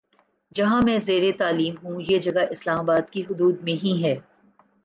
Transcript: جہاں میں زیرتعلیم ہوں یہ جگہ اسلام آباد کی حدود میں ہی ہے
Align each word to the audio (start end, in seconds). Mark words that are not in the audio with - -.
جہاں 0.55 0.79
میں 0.85 0.97
زیرتعلیم 0.97 1.75
ہوں 1.83 2.01
یہ 2.09 2.17
جگہ 2.17 2.45
اسلام 2.51 2.79
آباد 2.79 3.11
کی 3.11 3.21
حدود 3.21 3.61
میں 3.63 3.73
ہی 3.73 3.93
ہے 4.03 4.15